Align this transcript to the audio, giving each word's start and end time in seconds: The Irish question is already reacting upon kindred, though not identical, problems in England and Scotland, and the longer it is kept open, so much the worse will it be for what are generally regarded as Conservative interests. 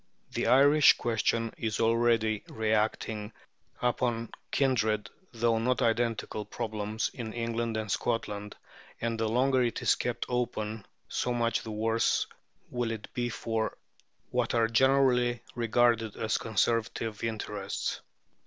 The 0.31 0.47
Irish 0.47 0.93
question 0.97 1.53
is 1.59 1.79
already 1.79 2.43
reacting 2.49 3.33
upon 3.83 4.31
kindred, 4.49 5.11
though 5.31 5.59
not 5.59 5.83
identical, 5.83 6.43
problems 6.43 7.11
in 7.13 7.33
England 7.33 7.77
and 7.77 7.91
Scotland, 7.91 8.55
and 8.99 9.19
the 9.19 9.29
longer 9.29 9.61
it 9.61 9.79
is 9.83 9.93
kept 9.93 10.25
open, 10.27 10.87
so 11.07 11.35
much 11.35 11.61
the 11.61 11.69
worse 11.69 12.25
will 12.71 12.89
it 12.89 13.13
be 13.13 13.29
for 13.29 13.77
what 14.31 14.55
are 14.55 14.67
generally 14.67 15.43
regarded 15.53 16.15
as 16.15 16.39
Conservative 16.39 17.23
interests. 17.23 18.01